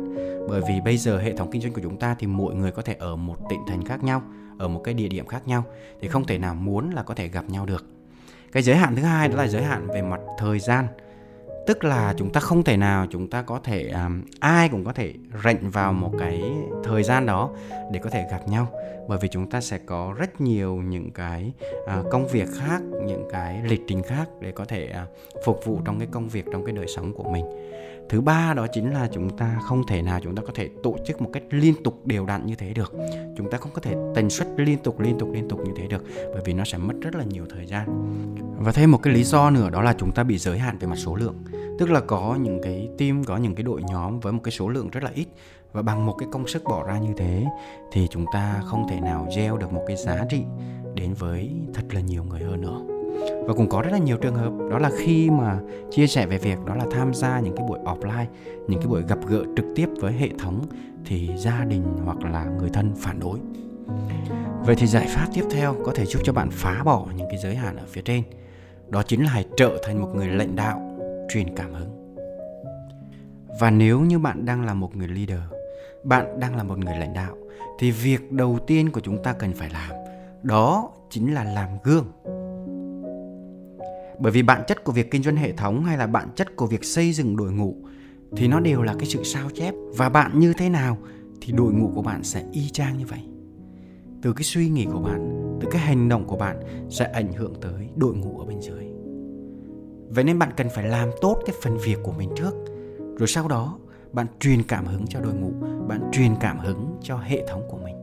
bởi 0.48 0.60
vì 0.68 0.80
bây 0.84 0.96
giờ 0.96 1.18
hệ 1.18 1.32
thống 1.32 1.50
kinh 1.50 1.62
doanh 1.62 1.72
của 1.72 1.80
chúng 1.82 1.96
ta 1.96 2.16
thì 2.18 2.26
mỗi 2.26 2.54
người 2.54 2.70
có 2.70 2.82
thể 2.82 2.96
ở 2.98 3.16
một 3.16 3.36
tỉnh 3.50 3.60
thành 3.68 3.84
khác 3.84 4.04
nhau 4.04 4.22
ở 4.58 4.68
một 4.68 4.80
cái 4.84 4.94
địa 4.94 5.08
điểm 5.08 5.26
khác 5.26 5.48
nhau 5.48 5.64
thì 6.00 6.08
không 6.08 6.26
thể 6.26 6.38
nào 6.38 6.54
muốn 6.54 6.90
là 6.90 7.02
có 7.02 7.14
thể 7.14 7.28
gặp 7.28 7.44
nhau 7.48 7.66
được. 7.66 7.86
Cái 8.52 8.62
giới 8.62 8.76
hạn 8.76 8.96
thứ 8.96 9.02
hai 9.02 9.28
đó 9.28 9.36
là 9.36 9.48
giới 9.48 9.62
hạn 9.62 9.88
về 9.94 10.02
mặt 10.02 10.20
thời 10.38 10.58
gian. 10.58 10.86
Tức 11.66 11.84
là 11.84 12.14
chúng 12.18 12.32
ta 12.32 12.40
không 12.40 12.62
thể 12.62 12.76
nào 12.76 13.06
chúng 13.10 13.30
ta 13.30 13.42
có 13.42 13.60
thể 13.64 13.88
um, 13.88 14.22
ai 14.40 14.68
cũng 14.68 14.84
có 14.84 14.92
thể 14.92 15.14
rệnh 15.44 15.70
vào 15.70 15.92
một 15.92 16.12
cái 16.18 16.42
thời 16.84 17.02
gian 17.02 17.26
đó 17.26 17.50
để 17.92 18.00
có 18.02 18.10
thể 18.10 18.26
gặp 18.30 18.48
nhau. 18.48 18.66
Bởi 19.08 19.18
vì 19.22 19.28
chúng 19.28 19.50
ta 19.50 19.60
sẽ 19.60 19.78
có 19.78 20.14
rất 20.18 20.40
nhiều 20.40 20.76
những 20.76 21.10
cái 21.10 21.52
uh, 22.00 22.10
công 22.10 22.28
việc 22.28 22.48
khác 22.58 22.82
những 23.04 23.28
cái 23.32 23.62
lịch 23.64 23.80
trình 23.86 24.02
khác 24.02 24.28
để 24.40 24.52
có 24.52 24.64
thể 24.64 24.92
uh, 25.02 25.44
phục 25.44 25.60
vụ 25.64 25.80
trong 25.84 25.98
cái 25.98 26.08
công 26.10 26.28
việc 26.28 26.44
trong 26.52 26.64
cái 26.64 26.74
đời 26.74 26.86
sống 26.88 27.12
của 27.14 27.24
mình 27.32 27.71
thứ 28.08 28.20
ba 28.20 28.54
đó 28.54 28.66
chính 28.72 28.92
là 28.92 29.08
chúng 29.12 29.36
ta 29.36 29.58
không 29.62 29.86
thể 29.86 30.02
nào 30.02 30.20
chúng 30.22 30.36
ta 30.36 30.42
có 30.46 30.52
thể 30.54 30.68
tổ 30.82 30.96
chức 31.06 31.22
một 31.22 31.30
cách 31.32 31.42
liên 31.50 31.74
tục 31.84 32.06
đều 32.06 32.26
đặn 32.26 32.46
như 32.46 32.54
thế 32.54 32.74
được. 32.74 32.92
Chúng 33.36 33.50
ta 33.50 33.58
không 33.58 33.72
có 33.74 33.80
thể 33.80 33.94
tần 34.14 34.30
suất 34.30 34.48
liên 34.56 34.78
tục 34.78 35.00
liên 35.00 35.18
tục 35.18 35.30
liên 35.32 35.48
tục 35.48 35.60
như 35.66 35.72
thế 35.76 35.86
được, 35.86 36.04
bởi 36.16 36.42
vì 36.44 36.52
nó 36.52 36.64
sẽ 36.64 36.78
mất 36.78 36.94
rất 37.00 37.14
là 37.14 37.24
nhiều 37.24 37.44
thời 37.50 37.66
gian. 37.66 37.88
Và 38.58 38.72
thêm 38.72 38.90
một 38.90 38.98
cái 39.02 39.14
lý 39.14 39.24
do 39.24 39.50
nữa, 39.50 39.70
đó 39.70 39.82
là 39.82 39.94
chúng 39.98 40.12
ta 40.12 40.22
bị 40.22 40.38
giới 40.38 40.58
hạn 40.58 40.78
về 40.78 40.88
mặt 40.88 40.96
số 40.96 41.16
lượng. 41.16 41.36
Tức 41.78 41.90
là 41.90 42.00
có 42.00 42.38
những 42.40 42.60
cái 42.62 42.88
team, 42.98 43.24
có 43.24 43.36
những 43.36 43.54
cái 43.54 43.62
đội 43.62 43.82
nhóm 43.82 44.20
với 44.20 44.32
một 44.32 44.40
cái 44.44 44.52
số 44.52 44.68
lượng 44.68 44.90
rất 44.90 45.04
là 45.04 45.10
ít, 45.14 45.26
và 45.72 45.82
bằng 45.82 46.06
một 46.06 46.14
cái 46.18 46.28
công 46.32 46.46
sức 46.46 46.64
bỏ 46.64 46.86
ra 46.86 46.98
như 46.98 47.12
thế, 47.16 47.44
thì 47.92 48.08
chúng 48.10 48.24
ta 48.32 48.62
không 48.64 48.88
thể 48.90 49.00
nào 49.00 49.28
gieo 49.36 49.56
được 49.56 49.72
một 49.72 49.84
cái 49.86 49.96
giá 49.96 50.24
trị 50.30 50.42
đến 50.94 51.14
với 51.14 51.52
thật 51.74 51.82
là 51.90 52.00
nhiều 52.00 52.24
người 52.24 52.40
hơn 52.40 52.60
nữa 52.60 52.91
và 53.46 53.54
cũng 53.54 53.68
có 53.68 53.82
rất 53.82 53.92
là 53.92 53.98
nhiều 53.98 54.16
trường 54.16 54.34
hợp, 54.34 54.52
đó 54.70 54.78
là 54.78 54.90
khi 54.98 55.30
mà 55.30 55.58
chia 55.90 56.06
sẻ 56.06 56.26
về 56.26 56.38
việc 56.38 56.58
đó 56.66 56.74
là 56.74 56.84
tham 56.90 57.14
gia 57.14 57.40
những 57.40 57.56
cái 57.56 57.66
buổi 57.68 57.78
offline, 57.84 58.26
những 58.68 58.80
cái 58.80 58.88
buổi 58.88 59.02
gặp 59.08 59.18
gỡ 59.28 59.44
trực 59.56 59.66
tiếp 59.74 59.88
với 60.00 60.12
hệ 60.12 60.28
thống 60.38 60.60
thì 61.04 61.30
gia 61.36 61.64
đình 61.64 61.82
hoặc 62.04 62.24
là 62.24 62.44
người 62.44 62.70
thân 62.72 62.92
phản 62.96 63.20
đối. 63.20 63.38
Vậy 64.64 64.74
thì 64.74 64.86
giải 64.86 65.06
pháp 65.08 65.26
tiếp 65.34 65.44
theo 65.50 65.74
có 65.84 65.92
thể 65.94 66.04
giúp 66.06 66.20
cho 66.24 66.32
bạn 66.32 66.48
phá 66.50 66.82
bỏ 66.84 67.06
những 67.16 67.26
cái 67.30 67.38
giới 67.38 67.54
hạn 67.54 67.76
ở 67.76 67.84
phía 67.88 68.02
trên, 68.02 68.22
đó 68.88 69.02
chính 69.02 69.24
là 69.24 69.30
hãy 69.30 69.46
trở 69.56 69.78
thành 69.82 70.00
một 70.00 70.08
người 70.14 70.26
lãnh 70.26 70.56
đạo 70.56 70.98
truyền 71.28 71.56
cảm 71.56 71.72
hứng. 71.72 72.16
Và 73.60 73.70
nếu 73.70 74.00
như 74.00 74.18
bạn 74.18 74.44
đang 74.44 74.66
là 74.66 74.74
một 74.74 74.96
người 74.96 75.08
leader, 75.08 75.40
bạn 76.04 76.40
đang 76.40 76.56
là 76.56 76.62
một 76.62 76.78
người 76.78 76.96
lãnh 76.98 77.14
đạo, 77.14 77.36
thì 77.78 77.90
việc 77.90 78.32
đầu 78.32 78.58
tiên 78.66 78.90
của 78.90 79.00
chúng 79.00 79.22
ta 79.22 79.32
cần 79.32 79.52
phải 79.52 79.70
làm, 79.70 79.90
đó 80.42 80.90
chính 81.10 81.34
là 81.34 81.44
làm 81.44 81.68
gương 81.84 82.06
bởi 84.18 84.32
vì 84.32 84.42
bản 84.42 84.62
chất 84.68 84.84
của 84.84 84.92
việc 84.92 85.10
kinh 85.10 85.22
doanh 85.22 85.36
hệ 85.36 85.52
thống 85.52 85.84
hay 85.84 85.98
là 85.98 86.06
bản 86.06 86.28
chất 86.36 86.56
của 86.56 86.66
việc 86.66 86.84
xây 86.84 87.12
dựng 87.12 87.36
đội 87.36 87.52
ngũ, 87.52 87.76
thì 88.36 88.48
nó 88.48 88.60
đều 88.60 88.82
là 88.82 88.94
cái 88.98 89.06
sự 89.06 89.24
sao 89.24 89.48
chép. 89.54 89.74
Và 89.96 90.08
bạn 90.08 90.38
như 90.38 90.52
thế 90.58 90.68
nào 90.68 90.98
thì 91.40 91.52
đội 91.52 91.72
ngũ 91.72 91.90
của 91.94 92.02
bạn 92.02 92.24
sẽ 92.24 92.44
y 92.52 92.68
chang 92.68 92.98
như 92.98 93.06
vậy. 93.06 93.20
Từ 94.22 94.32
cái 94.32 94.44
suy 94.44 94.68
nghĩ 94.68 94.86
của 94.92 95.00
bạn, 95.00 95.56
từ 95.60 95.68
cái 95.70 95.82
hành 95.82 96.08
động 96.08 96.24
của 96.26 96.36
bạn 96.36 96.56
sẽ 96.90 97.04
ảnh 97.04 97.32
hưởng 97.32 97.54
tới 97.60 97.88
đội 97.96 98.14
ngũ 98.14 98.38
ở 98.38 98.44
bên 98.44 98.60
dưới. 98.60 98.84
Vậy 100.08 100.24
nên 100.24 100.38
bạn 100.38 100.50
cần 100.56 100.68
phải 100.74 100.88
làm 100.88 101.10
tốt 101.20 101.42
cái 101.46 101.56
phần 101.62 101.78
việc 101.78 101.98
của 102.02 102.12
mình 102.12 102.30
trước. 102.36 102.54
Rồi 103.16 103.28
sau 103.28 103.48
đó, 103.48 103.78
bạn 104.12 104.26
truyền 104.40 104.62
cảm 104.62 104.86
hứng 104.86 105.06
cho 105.06 105.20
đội 105.20 105.34
ngũ, 105.34 105.50
bạn 105.88 106.00
truyền 106.12 106.34
cảm 106.40 106.58
hứng 106.58 106.96
cho 107.02 107.16
hệ 107.16 107.46
thống 107.48 107.62
của 107.70 107.78
mình. 107.84 107.96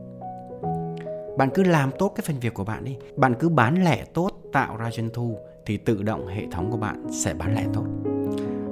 Bạn 1.38 1.50
cứ 1.54 1.62
làm 1.62 1.90
tốt 1.98 2.12
cái 2.16 2.24
phần 2.26 2.38
việc 2.40 2.54
của 2.54 2.64
bạn 2.64 2.84
đi. 2.84 2.96
Bạn 3.16 3.34
cứ 3.38 3.48
bán 3.48 3.84
lẻ 3.84 4.04
tốt, 4.14 4.30
tạo 4.52 4.76
ra 4.76 4.90
doanh 4.90 5.08
thu 5.14 5.38
thì 5.66 5.76
tự 5.76 6.02
động 6.02 6.26
hệ 6.26 6.46
thống 6.50 6.70
của 6.70 6.76
bạn 6.76 7.06
sẽ 7.10 7.34
bán 7.34 7.54
lẻ 7.54 7.66
tốt. 7.74 7.84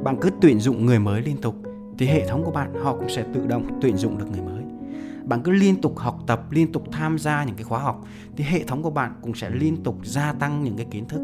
Bạn 0.05 0.17
cứ 0.21 0.31
tuyển 0.41 0.61
dụng 0.61 0.87
người 0.87 0.99
mới 0.99 1.23
liên 1.23 1.37
tục 1.37 1.55
thì 1.99 2.07
hệ 2.07 2.27
thống 2.29 2.45
của 2.45 2.51
bạn 2.51 2.75
họ 2.75 2.97
cũng 2.97 3.09
sẽ 3.09 3.25
tự 3.35 3.47
động 3.47 3.79
tuyển 3.81 3.97
dụng 3.97 4.19
được 4.19 4.27
người 4.31 4.41
mới. 4.41 4.63
Bạn 5.25 5.43
cứ 5.43 5.53
liên 5.53 5.81
tục 5.81 5.99
học 5.99 6.19
tập, 6.27 6.43
liên 6.51 6.73
tục 6.73 6.85
tham 6.93 7.19
gia 7.19 7.45
những 7.45 7.57
cái 7.57 7.65
khóa 7.65 7.79
học 7.79 8.05
thì 8.37 8.45
hệ 8.45 8.65
thống 8.65 8.83
của 8.83 8.91
bạn 8.91 9.13
cũng 9.23 9.35
sẽ 9.35 9.51
liên 9.51 9.83
tục 9.83 9.99
gia 10.05 10.33
tăng 10.33 10.65
những 10.65 10.77
cái 10.77 10.87
kiến 10.91 11.07
thức. 11.09 11.21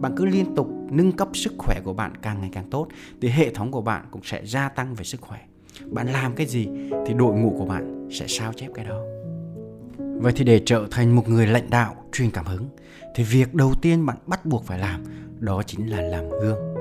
Bạn 0.00 0.12
cứ 0.16 0.24
liên 0.24 0.54
tục 0.54 0.68
nâng 0.90 1.12
cấp 1.12 1.28
sức 1.34 1.54
khỏe 1.58 1.80
của 1.84 1.92
bạn 1.92 2.12
càng 2.22 2.40
ngày 2.40 2.50
càng 2.52 2.70
tốt 2.70 2.88
thì 3.20 3.28
hệ 3.28 3.54
thống 3.54 3.70
của 3.70 3.82
bạn 3.82 4.04
cũng 4.10 4.22
sẽ 4.24 4.40
gia 4.44 4.68
tăng 4.68 4.94
về 4.94 5.04
sức 5.04 5.20
khỏe. 5.20 5.38
Bạn 5.86 6.06
làm 6.06 6.34
cái 6.34 6.46
gì 6.46 6.68
thì 7.06 7.14
đội 7.14 7.34
ngũ 7.34 7.54
của 7.58 7.64
bạn 7.64 8.08
sẽ 8.12 8.24
sao 8.28 8.52
chép 8.52 8.68
cái 8.74 8.84
đó. 8.84 9.17
Vậy 10.20 10.32
thì 10.36 10.44
để 10.44 10.62
trở 10.66 10.86
thành 10.90 11.16
một 11.16 11.28
người 11.28 11.46
lãnh 11.46 11.70
đạo 11.70 11.94
truyền 12.12 12.30
cảm 12.30 12.46
hứng, 12.46 12.68
thì 13.14 13.24
việc 13.24 13.54
đầu 13.54 13.74
tiên 13.82 14.06
bạn 14.06 14.16
bắt 14.26 14.46
buộc 14.46 14.64
phải 14.64 14.78
làm, 14.78 15.04
đó 15.40 15.62
chính 15.66 15.90
là 15.90 16.00
làm 16.00 16.28
gương. 16.30 16.74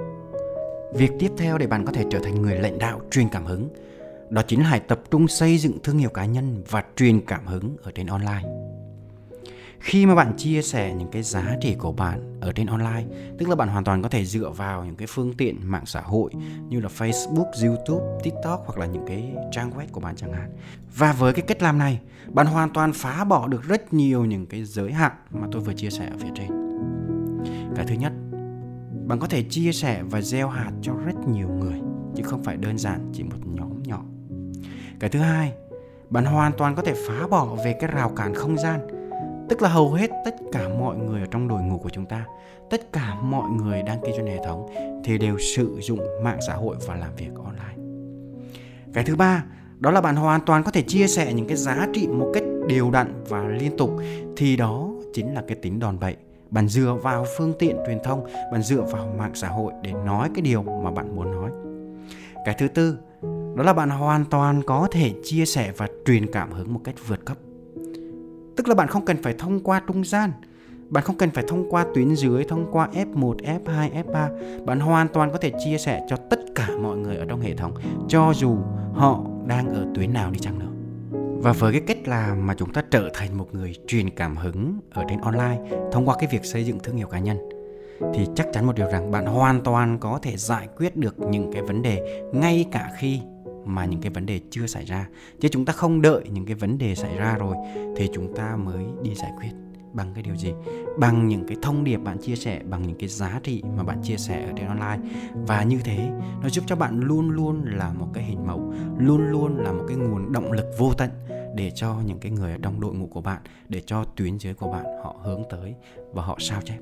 Việc 0.94 1.12
tiếp 1.20 1.32
theo 1.38 1.58
để 1.58 1.68
bạn 1.68 1.86
có 1.86 1.92
thể 1.92 2.04
trở 2.12 2.20
thành 2.20 2.42
người 2.42 2.60
lãnh 2.60 2.80
đạo 2.80 3.02
truyền 3.12 3.30
cảm 3.30 3.46
hứng, 3.46 3.70
đó 4.30 4.42
chính 4.48 4.62
là 4.62 4.70
hãy 4.70 4.80
tập 4.80 5.00
trung 5.12 5.28
xây 5.28 5.58
dựng 5.58 5.80
thương 5.84 5.98
hiệu 5.98 6.10
cá 6.10 6.26
nhân 6.26 6.64
và 6.70 6.84
truyền 6.96 7.22
cảm 7.22 7.46
hứng 7.46 7.78
ở 7.84 7.92
trên 7.92 8.08
online 8.08 8.44
khi 9.80 10.06
mà 10.06 10.16
bạn 10.16 10.34
chia 10.38 10.62
sẻ 10.62 10.94
những 10.94 11.12
cái 11.12 11.24
giá 11.24 11.56
trị 11.62 11.76
của 11.76 11.92
bạn 11.92 12.40
ở 12.42 12.52
trên 12.52 12.68
online 12.68 13.04
tức 13.38 13.50
là 13.50 13.56
bạn 13.56 13.68
hoàn 13.68 13.84
toàn 13.84 14.02
có 14.02 14.10
thể 14.10 14.26
dựa 14.26 14.50
vào 14.50 14.86
những 14.86 14.96
cái 14.96 15.08
phương 15.08 15.34
tiện 15.34 15.60
mạng 15.64 15.86
xã 15.86 16.02
hội 16.02 16.32
như 16.70 16.80
là 16.80 16.90
Facebook, 16.98 17.68
YouTube, 17.68 18.06
TikTok 18.24 18.64
hoặc 18.66 18.78
là 18.78 18.86
những 18.86 19.06
cái 19.08 19.34
trang 19.52 19.72
web 19.72 19.86
của 19.92 20.00
bạn 20.00 20.16
chẳng 20.16 20.34
hạn. 20.34 20.50
Và 20.96 21.14
với 21.14 21.34
cái 21.34 21.46
cách 21.48 21.62
làm 21.62 21.78
này 21.78 22.00
bạn 22.28 22.48
hoàn 22.48 22.70
toàn 22.70 22.94
phá 22.94 23.24
bỏ 23.24 23.48
được 23.48 23.64
rất 23.64 23.94
nhiều 23.94 24.26
những 24.26 24.46
cái 24.46 24.64
giới 24.64 24.92
hạn 24.92 25.12
mà 25.32 25.48
tôi 25.52 25.62
vừa 25.62 25.74
chia 25.74 25.90
sẻ 25.90 26.10
ở 26.12 26.18
phía 26.20 26.32
trên. 26.36 26.48
Cái 27.76 27.86
thứ 27.86 27.96
nhất 27.96 28.14
bạn 29.06 29.20
có 29.20 29.28
thể 29.28 29.44
chia 29.44 29.72
sẻ 29.72 30.04
và 30.04 30.22
gieo 30.22 30.50
hạt 30.50 30.72
cho 30.82 30.94
rất 31.06 31.28
nhiều 31.28 31.50
người 31.50 31.82
chứ 32.16 32.24
không 32.24 32.44
phải 32.44 32.58
đơn 32.58 32.78
giản 32.78 33.12
chỉ 33.14 33.24
một 33.24 33.38
nhóm 33.46 33.84
nhỏ. 33.84 34.04
Cái 35.00 35.10
thứ 35.10 35.20
hai 35.20 35.54
bạn 36.10 36.26
hoàn 36.26 36.52
toàn 36.58 36.76
có 36.76 36.82
thể 36.82 36.94
phá 37.08 37.28
bỏ 37.28 37.46
về 37.46 37.76
cái 37.80 37.92
rào 37.92 38.10
cản 38.10 38.34
không 38.34 38.58
gian 38.58 38.97
tức 39.50 39.62
là 39.62 39.70
hầu 39.70 39.94
hết 39.94 40.10
tất 40.26 40.36
cả 40.52 40.70
mọi 40.80 40.98
người 40.98 41.22
ở 41.22 41.28
trong 41.32 41.48
đội 41.48 41.62
ngũ 41.62 41.78
của 41.78 41.90
chúng 41.90 42.06
ta, 42.06 42.26
tất 42.70 42.92
cả 42.94 43.16
mọi 43.22 43.50
người 43.50 43.82
đăng 43.82 44.02
ký 44.02 44.12
trên 44.18 44.28
hệ 44.28 44.38
thống 44.46 44.68
thì 45.04 45.18
đều 45.18 45.40
sử 45.40 45.80
dụng 45.82 46.00
mạng 46.24 46.40
xã 46.48 46.54
hội 46.54 46.76
và 46.88 46.96
làm 46.96 47.16
việc 47.16 47.30
online. 47.44 47.76
Cái 48.94 49.04
thứ 49.04 49.16
ba, 49.16 49.44
đó 49.80 49.92
là 49.92 50.02
bạn 50.02 50.16
hoàn 50.16 50.42
toàn 50.46 50.64
có 50.64 50.72
thể 50.72 50.82
chia 50.82 51.08
sẻ 51.08 51.34
những 51.34 51.48
cái 51.48 51.58
giá 51.58 51.88
trị 51.94 52.08
một 52.08 52.32
cách 52.34 52.44
đều 52.68 52.92
đặn 52.92 53.24
và 53.30 53.48
liên 53.48 53.78
tục. 53.78 53.92
Thì 54.38 54.56
đó 54.56 54.90
chính 55.14 55.34
là 55.34 55.44
cái 55.48 55.58
tính 55.62 55.80
đòn 55.80 56.00
bẩy. 56.00 56.16
Bạn 56.50 56.68
dựa 56.68 56.98
vào 57.04 57.26
phương 57.38 57.54
tiện 57.60 57.78
truyền 57.88 58.00
thông, 58.04 58.26
bạn 58.52 58.62
dựa 58.62 58.82
vào 58.82 59.08
mạng 59.18 59.32
xã 59.34 59.48
hội 59.48 59.74
để 59.84 59.94
nói 59.94 60.30
cái 60.36 60.42
điều 60.42 60.64
mà 60.64 60.92
bạn 60.92 61.16
muốn 61.16 61.32
nói. 61.32 61.52
Cái 62.46 62.56
thứ 62.58 62.68
tư, 62.68 62.98
đó 63.56 63.64
là 63.64 63.74
bạn 63.74 63.90
hoàn 63.90 64.26
toàn 64.26 64.62
có 64.64 64.88
thể 64.92 65.14
chia 65.24 65.46
sẻ 65.46 65.72
và 65.78 65.88
truyền 66.06 66.32
cảm 66.32 66.52
hứng 66.52 66.74
một 66.74 66.82
cách 66.84 66.96
vượt 67.08 67.26
cấp 67.26 67.38
tức 68.58 68.68
là 68.68 68.76
bạn 68.76 68.88
không 68.88 69.06
cần 69.06 69.18
phải 69.24 69.34
thông 69.34 69.60
qua 69.60 69.82
trung 69.88 70.04
gian. 70.06 70.32
Bạn 70.90 71.04
không 71.04 71.18
cần 71.18 71.32
phải 71.32 71.44
thông 71.48 71.72
qua 71.72 71.86
tuyến 71.96 72.16
dưới 72.16 72.44
thông 72.44 72.72
qua 72.72 72.90
F1, 72.94 73.36
F2, 73.36 73.90
F3 74.04 74.30
bạn 74.66 74.80
hoàn 74.80 75.08
toàn 75.08 75.32
có 75.32 75.38
thể 75.38 75.52
chia 75.66 75.78
sẻ 75.78 76.06
cho 76.10 76.16
tất 76.16 76.40
cả 76.56 76.70
mọi 76.82 76.98
người 76.98 77.16
ở 77.16 77.26
trong 77.26 77.42
hệ 77.42 77.56
thống 77.56 77.74
cho 78.08 78.34
dù 78.36 78.58
họ 78.94 79.24
đang 79.46 79.70
ở 79.70 79.88
tuyến 79.96 80.14
nào 80.14 80.32
đi 80.32 80.40
chăng 80.40 80.60
nữa. 80.60 80.72
Và 81.42 81.52
với 81.52 81.72
cái 81.72 81.82
cách 81.82 82.08
làm 82.08 82.48
mà 82.48 82.54
chúng 82.54 82.74
ta 82.74 82.84
trở 82.92 83.10
thành 83.14 83.38
một 83.38 83.54
người 83.54 83.76
truyền 83.88 84.10
cảm 84.10 84.38
hứng 84.38 84.80
ở 84.92 85.04
trên 85.10 85.22
online 85.22 85.60
thông 85.92 86.10
qua 86.10 86.16
cái 86.20 86.30
việc 86.32 86.46
xây 86.46 86.66
dựng 86.66 86.80
thương 86.80 86.96
hiệu 86.96 87.08
cá 87.08 87.20
nhân 87.20 87.38
thì 88.14 88.28
chắc 88.36 88.48
chắn 88.54 88.66
một 88.66 88.76
điều 88.76 88.88
rằng 88.88 89.12
bạn 89.12 89.26
hoàn 89.26 89.62
toàn 89.62 90.00
có 90.00 90.20
thể 90.22 90.38
giải 90.38 90.68
quyết 90.78 90.96
được 90.96 91.20
những 91.20 91.52
cái 91.54 91.62
vấn 91.62 91.82
đề 91.82 92.22
ngay 92.34 92.66
cả 92.72 92.92
khi 92.98 93.22
mà 93.68 93.86
những 93.86 94.02
cái 94.02 94.10
vấn 94.10 94.26
đề 94.26 94.40
chưa 94.50 94.68
xảy 94.68 94.86
ra. 94.86 95.08
Chứ 95.40 95.48
chúng 95.48 95.66
ta 95.66 95.74
không 95.74 96.02
đợi 96.02 96.24
những 96.32 96.46
cái 96.46 96.56
vấn 96.56 96.78
đề 96.78 96.96
xảy 96.96 97.18
ra 97.18 97.36
rồi 97.36 97.56
thì 97.96 98.10
chúng 98.14 98.36
ta 98.36 98.56
mới 98.56 98.86
đi 99.04 99.16
giải 99.16 99.32
quyết. 99.38 99.50
Bằng 99.94 100.12
cái 100.14 100.24
điều 100.24 100.36
gì? 100.36 100.54
Bằng 101.00 101.28
những 101.28 101.48
cái 101.48 101.58
thông 101.62 101.84
điệp 101.84 101.98
bạn 101.98 102.18
chia 102.18 102.36
sẻ, 102.36 102.62
bằng 102.70 102.82
những 102.88 102.96
cái 103.00 103.10
giá 103.10 103.40
trị 103.44 103.64
mà 103.78 103.84
bạn 103.84 104.02
chia 104.04 104.18
sẻ 104.18 104.46
ở 104.46 104.52
trên 104.58 104.68
online. 104.68 105.10
Và 105.34 105.64
như 105.64 105.80
thế, 105.84 106.10
nó 106.42 106.50
giúp 106.50 106.64
cho 106.68 106.76
bạn 106.76 107.00
luôn 107.00 107.30
luôn 107.30 107.66
là 107.66 107.94
một 107.94 108.08
cái 108.14 108.24
hình 108.24 108.48
mẫu, 108.48 108.74
luôn 108.98 109.28
luôn 109.32 109.58
là 109.58 109.72
một 109.72 109.84
cái 109.88 109.98
nguồn 109.98 110.32
động 110.32 110.52
lực 110.52 110.66
vô 110.80 110.94
tận 110.94 111.10
để 111.56 111.72
cho 111.76 111.96
những 112.06 112.20
cái 112.20 112.32
người 112.32 112.52
ở 112.52 112.58
trong 112.62 112.80
đội 112.80 112.94
ngũ 112.96 113.08
của 113.08 113.22
bạn, 113.22 113.42
để 113.70 113.82
cho 113.86 114.04
tuyến 114.04 114.38
dưới 114.38 114.54
của 114.54 114.72
bạn 114.72 114.86
họ 115.04 115.16
hướng 115.24 115.44
tới 115.50 115.76
và 116.14 116.24
họ 116.24 116.38
sao 116.40 116.62
chép 116.62 116.78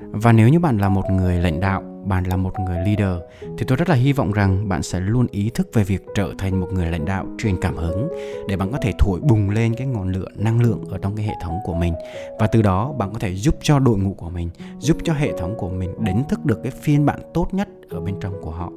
và 0.00 0.32
nếu 0.32 0.48
như 0.48 0.58
bạn 0.58 0.78
là 0.78 0.88
một 0.88 1.10
người 1.10 1.38
lãnh 1.38 1.60
đạo, 1.60 1.82
bạn 2.04 2.24
là 2.24 2.36
một 2.36 2.52
người 2.60 2.76
leader 2.76 3.22
thì 3.58 3.64
tôi 3.68 3.76
rất 3.76 3.88
là 3.88 3.94
hy 3.94 4.12
vọng 4.12 4.32
rằng 4.32 4.68
bạn 4.68 4.82
sẽ 4.82 5.00
luôn 5.00 5.26
ý 5.30 5.50
thức 5.54 5.68
về 5.72 5.84
việc 5.84 6.02
trở 6.14 6.32
thành 6.38 6.60
một 6.60 6.68
người 6.72 6.86
lãnh 6.86 7.04
đạo 7.04 7.26
truyền 7.38 7.56
cảm 7.60 7.76
hứng 7.76 8.08
để 8.48 8.56
bạn 8.56 8.72
có 8.72 8.78
thể 8.82 8.92
thổi 8.98 9.20
bùng 9.20 9.50
lên 9.50 9.74
cái 9.74 9.86
ngọn 9.86 10.12
lửa 10.12 10.28
năng 10.36 10.60
lượng 10.60 10.84
ở 10.90 10.98
trong 10.98 11.16
cái 11.16 11.26
hệ 11.26 11.32
thống 11.42 11.58
của 11.64 11.74
mình 11.74 11.94
và 12.38 12.46
từ 12.46 12.62
đó 12.62 12.92
bạn 12.92 13.12
có 13.12 13.18
thể 13.18 13.34
giúp 13.34 13.54
cho 13.62 13.78
đội 13.78 13.98
ngũ 13.98 14.14
của 14.14 14.30
mình, 14.30 14.50
giúp 14.78 14.96
cho 15.04 15.12
hệ 15.12 15.32
thống 15.38 15.54
của 15.58 15.68
mình 15.68 15.94
đánh 16.04 16.22
thức 16.28 16.44
được 16.44 16.60
cái 16.62 16.72
phiên 16.72 17.06
bản 17.06 17.20
tốt 17.34 17.48
nhất 17.52 17.68
ở 17.90 18.00
bên 18.00 18.14
trong 18.20 18.42
của 18.42 18.50
họ. 18.50 18.72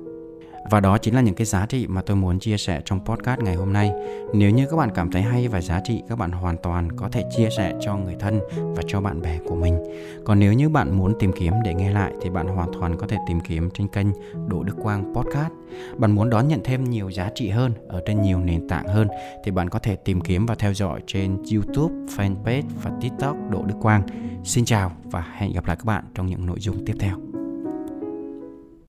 Và 0.70 0.80
đó 0.80 0.98
chính 0.98 1.16
là 1.16 1.22
những 1.22 1.36
cái 1.36 1.46
giá 1.46 1.66
trị 1.66 1.88
mà 1.88 2.02
tôi 2.02 2.18
muốn 2.18 2.40
chia 2.40 2.58
sẻ 2.58 2.82
trong 2.86 3.06
podcast 3.06 3.42
ngày 3.42 3.56
hôm 3.56 3.74
nay. 3.74 3.92
Nếu 4.34 4.52
như 4.52 4.66
các 4.72 4.78
bạn 4.78 4.90
cảm 4.96 5.12
thấy 5.12 5.22
hay 5.22 5.48
và 5.48 5.62
giá 5.62 5.82
trị, 5.84 6.02
các 6.10 6.18
bạn 6.18 6.32
hoàn 6.32 6.58
toàn 6.58 6.92
có 6.92 7.10
thể 7.10 7.24
chia 7.38 7.50
sẻ 7.58 7.74
cho 7.82 7.96
người 7.96 8.16
thân 8.20 8.40
và 8.52 8.84
cho 8.88 9.02
bạn 9.02 9.22
bè 9.22 9.40
của 9.46 9.56
mình. 9.56 9.78
Còn 10.26 10.40
nếu 10.40 10.54
như 10.54 10.70
bạn 10.70 10.98
muốn 10.98 11.20
tìm 11.20 11.32
kiếm 11.40 11.54
để 11.64 11.74
nghe 11.74 11.92
lại 11.92 12.14
thì 12.22 12.30
bạn 12.30 12.48
hoàn 12.48 12.74
toàn 12.74 12.98
có 12.98 13.08
thể 13.08 13.18
tìm 13.28 13.40
kiếm 13.40 13.70
trên 13.74 13.88
kênh 13.88 14.08
Đỗ 14.48 14.64
Đức 14.64 14.76
Quang 14.84 15.14
Podcast. 15.16 15.54
Bạn 15.98 16.12
muốn 16.12 16.30
đón 16.30 16.48
nhận 16.48 16.62
thêm 16.64 16.84
nhiều 16.84 17.12
giá 17.12 17.30
trị 17.36 17.50
hơn 17.50 17.74
ở 17.88 18.02
trên 18.06 18.22
nhiều 18.22 18.40
nền 18.40 18.68
tảng 18.68 18.88
hơn 18.88 19.08
thì 19.44 19.52
bạn 19.52 19.70
có 19.70 19.80
thể 19.80 19.96
tìm 19.96 20.22
kiếm 20.22 20.46
và 20.46 20.56
theo 20.56 20.74
dõi 20.74 21.02
trên 21.08 21.38
YouTube, 21.54 21.96
fanpage 22.18 22.64
và 22.84 22.92
TikTok 23.02 23.36
Đỗ 23.50 23.64
Đức 23.66 23.76
Quang. 23.82 24.04
Xin 24.44 24.66
chào 24.66 24.92
và 25.04 25.26
hẹn 25.38 25.54
gặp 25.54 25.66
lại 25.66 25.76
các 25.76 25.86
bạn 25.86 26.04
trong 26.16 26.28
những 26.28 26.46
nội 26.46 26.58
dung 26.60 26.86
tiếp 26.86 26.96
theo. 27.00 27.41